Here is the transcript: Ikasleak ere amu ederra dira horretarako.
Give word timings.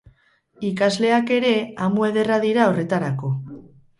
Ikasleak 0.69 1.29
ere 1.35 1.51
amu 1.87 2.07
ederra 2.09 2.39
dira 2.47 2.65
horretarako. 2.71 3.33